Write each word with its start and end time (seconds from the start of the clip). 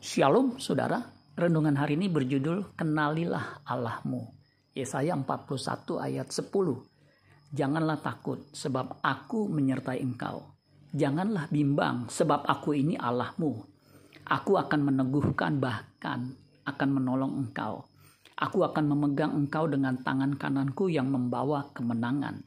Shalom 0.00 0.56
saudara, 0.56 1.12
renungan 1.36 1.76
hari 1.76 1.92
ini 1.92 2.08
berjudul 2.08 2.72
Kenalilah 2.72 3.60
Allahmu. 3.68 4.32
Yesaya 4.72 5.12
41 5.12 6.00
ayat 6.00 6.24
10. 6.32 6.48
Janganlah 7.52 8.00
takut 8.00 8.40
sebab 8.48 8.96
aku 9.04 9.52
menyertai 9.52 10.00
engkau. 10.00 10.56
Janganlah 10.96 11.52
bimbang 11.52 12.08
sebab 12.08 12.48
aku 12.48 12.80
ini 12.80 12.96
Allahmu. 12.96 13.60
Aku 14.24 14.56
akan 14.56 14.88
meneguhkan 14.88 15.60
bahkan 15.60 16.32
akan 16.64 16.88
menolong 16.96 17.36
engkau. 17.36 17.84
Aku 18.40 18.64
akan 18.64 18.96
memegang 18.96 19.36
engkau 19.36 19.68
dengan 19.68 20.00
tangan 20.00 20.32
kananku 20.40 20.88
yang 20.88 21.12
membawa 21.12 21.68
kemenangan. 21.76 22.40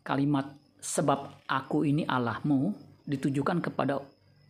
Kalimat 0.00 0.48
sebab 0.80 1.44
aku 1.44 1.84
ini 1.84 2.08
Allahmu 2.08 2.72
ditujukan 3.04 3.60
kepada 3.60 4.00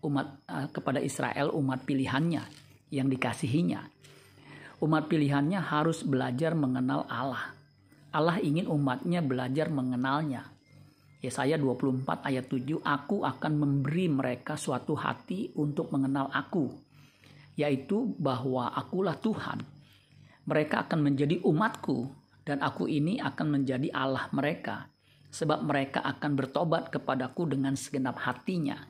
umat 0.03 0.43
uh, 0.51 0.69
kepada 0.71 0.99
Israel 0.99 1.55
umat 1.55 1.87
pilihannya 1.87 2.43
yang 2.91 3.09
dikasihinya. 3.09 3.81
Umat 4.83 5.07
pilihannya 5.07 5.63
harus 5.63 6.03
belajar 6.03 6.59
mengenal 6.59 7.07
Allah. 7.07 7.55
Allah 8.13 8.37
ingin 8.43 8.67
umatnya 8.67 9.23
belajar 9.23 9.71
mengenalnya. 9.71 10.51
Yesaya 11.23 11.55
24 11.55 12.29
ayat 12.29 12.51
7, 12.51 12.83
Aku 12.83 13.23
akan 13.23 13.53
memberi 13.55 14.11
mereka 14.11 14.59
suatu 14.59 14.99
hati 14.99 15.55
untuk 15.55 15.95
mengenal 15.95 16.27
aku, 16.35 16.67
yaitu 17.55 18.11
bahwa 18.19 18.75
akulah 18.75 19.15
Tuhan. 19.15 19.63
Mereka 20.51 20.91
akan 20.91 20.99
menjadi 20.99 21.39
umatku, 21.47 22.11
dan 22.43 22.59
aku 22.59 22.91
ini 22.91 23.23
akan 23.23 23.55
menjadi 23.55 23.87
Allah 23.95 24.27
mereka, 24.35 24.91
sebab 25.31 25.63
mereka 25.63 26.03
akan 26.03 26.35
bertobat 26.35 26.91
kepadaku 26.91 27.55
dengan 27.55 27.79
segenap 27.79 28.19
hatinya 28.19 28.83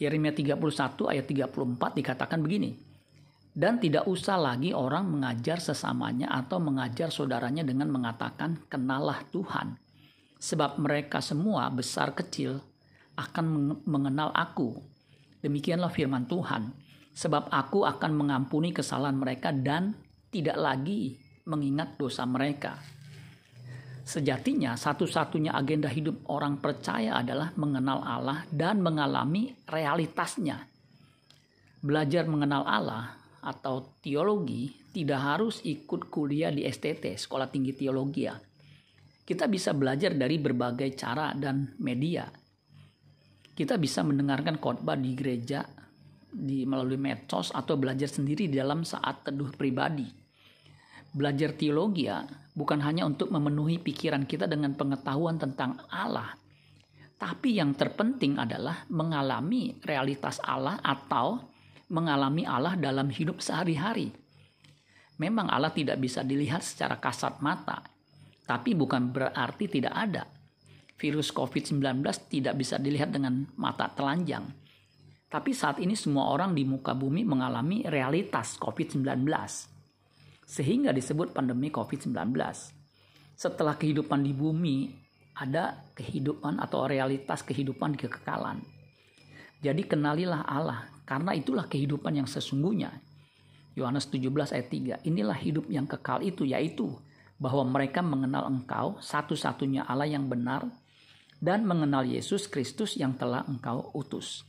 Yeremia 0.00 0.32
31 0.32 0.56
ayat 1.12 1.28
34 1.28 2.00
dikatakan 2.00 2.40
begini. 2.40 2.72
Dan 3.52 3.76
tidak 3.76 4.08
usah 4.08 4.40
lagi 4.40 4.72
orang 4.72 5.12
mengajar 5.12 5.60
sesamanya 5.60 6.32
atau 6.32 6.56
mengajar 6.56 7.12
saudaranya 7.12 7.60
dengan 7.60 7.92
mengatakan 7.92 8.64
kenalah 8.72 9.20
Tuhan. 9.28 9.76
Sebab 10.40 10.80
mereka 10.80 11.20
semua 11.20 11.68
besar 11.68 12.16
kecil 12.16 12.64
akan 13.20 13.76
mengenal 13.84 14.32
aku. 14.32 14.80
Demikianlah 15.44 15.92
firman 15.92 16.24
Tuhan. 16.24 16.72
Sebab 17.12 17.52
aku 17.52 17.84
akan 17.84 18.12
mengampuni 18.16 18.72
kesalahan 18.72 19.20
mereka 19.20 19.52
dan 19.52 19.92
tidak 20.32 20.56
lagi 20.56 21.20
mengingat 21.44 22.00
dosa 22.00 22.24
mereka. 22.24 22.80
Sejatinya 24.10 24.74
satu-satunya 24.74 25.54
agenda 25.54 25.86
hidup 25.86 26.26
orang 26.34 26.58
percaya 26.58 27.22
adalah 27.22 27.54
mengenal 27.54 28.02
Allah 28.02 28.42
dan 28.50 28.82
mengalami 28.82 29.54
realitasnya. 29.70 30.66
Belajar 31.78 32.26
mengenal 32.26 32.66
Allah 32.66 33.14
atau 33.38 33.94
teologi 34.02 34.74
tidak 34.90 35.20
harus 35.22 35.62
ikut 35.62 36.10
kuliah 36.10 36.50
di 36.50 36.66
STT, 36.66 37.14
Sekolah 37.22 37.46
Tinggi 37.54 37.70
Teologi 37.70 38.26
ya. 38.26 38.34
Kita 39.22 39.46
bisa 39.46 39.78
belajar 39.78 40.10
dari 40.18 40.42
berbagai 40.42 40.90
cara 40.98 41.30
dan 41.38 41.78
media. 41.78 42.26
Kita 43.54 43.78
bisa 43.78 44.02
mendengarkan 44.02 44.58
khotbah 44.58 44.98
di 44.98 45.14
gereja 45.14 45.62
di 46.26 46.66
melalui 46.66 46.98
medsos 46.98 47.54
atau 47.54 47.78
belajar 47.78 48.10
sendiri 48.10 48.50
di 48.50 48.58
dalam 48.58 48.82
saat 48.82 49.30
teduh 49.30 49.54
pribadi 49.54 50.29
belajar 51.10 51.54
teologi 51.54 52.06
ya 52.06 52.22
bukan 52.54 52.82
hanya 52.82 53.06
untuk 53.06 53.30
memenuhi 53.30 53.78
pikiran 53.80 54.26
kita 54.26 54.44
dengan 54.44 54.74
pengetahuan 54.74 55.38
tentang 55.38 55.78
Allah, 55.88 56.34
tapi 57.16 57.56
yang 57.56 57.76
terpenting 57.76 58.36
adalah 58.36 58.84
mengalami 58.90 59.76
realitas 59.84 60.42
Allah 60.42 60.76
atau 60.82 61.40
mengalami 61.90 62.44
Allah 62.44 62.76
dalam 62.76 63.10
hidup 63.10 63.40
sehari-hari. 63.40 64.12
Memang 65.20 65.52
Allah 65.52 65.72
tidak 65.72 66.00
bisa 66.00 66.24
dilihat 66.24 66.64
secara 66.64 66.96
kasat 66.96 67.44
mata, 67.44 67.84
tapi 68.48 68.72
bukan 68.72 69.12
berarti 69.12 69.68
tidak 69.68 69.94
ada. 69.94 70.24
Virus 71.00 71.32
COVID-19 71.32 71.80
tidak 72.28 72.54
bisa 72.60 72.76
dilihat 72.76 73.08
dengan 73.08 73.48
mata 73.56 73.88
telanjang. 73.88 74.44
Tapi 75.30 75.54
saat 75.54 75.80
ini 75.80 75.96
semua 75.96 76.28
orang 76.28 76.52
di 76.52 76.66
muka 76.68 76.92
bumi 76.92 77.24
mengalami 77.24 77.86
realitas 77.88 78.60
COVID-19 78.60 79.24
sehingga 80.50 80.90
disebut 80.90 81.30
pandemi 81.30 81.70
COVID-19. 81.70 82.34
Setelah 83.38 83.78
kehidupan 83.78 84.26
di 84.26 84.34
bumi, 84.34 84.90
ada 85.38 85.78
kehidupan 85.94 86.58
atau 86.58 86.90
realitas 86.90 87.46
kehidupan 87.46 87.94
di 87.94 87.98
kekekalan. 88.02 88.58
Jadi 89.62 89.86
kenalilah 89.86 90.42
Allah, 90.42 90.90
karena 91.06 91.38
itulah 91.38 91.70
kehidupan 91.70 92.18
yang 92.18 92.26
sesungguhnya. 92.26 92.90
Yohanes 93.78 94.10
17 94.10 94.50
ayat 94.50 94.68
3, 94.98 95.06
inilah 95.06 95.38
hidup 95.38 95.70
yang 95.70 95.86
kekal 95.86 96.18
itu, 96.26 96.42
yaitu 96.42 96.98
bahwa 97.38 97.62
mereka 97.64 98.02
mengenal 98.02 98.50
engkau, 98.50 98.98
satu-satunya 98.98 99.86
Allah 99.86 100.10
yang 100.10 100.26
benar, 100.26 100.66
dan 101.38 101.62
mengenal 101.64 102.02
Yesus 102.02 102.50
Kristus 102.50 102.98
yang 102.98 103.14
telah 103.14 103.46
engkau 103.46 103.94
utus. 103.94 104.44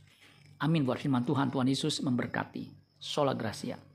Amin 0.58 0.82
buat 0.82 0.98
firman 0.98 1.22
Tuhan, 1.22 1.48
Tuhan 1.48 1.70
Yesus 1.70 2.02
memberkati. 2.02 2.68
Sola 2.98 3.32
Gracia. 3.32 3.91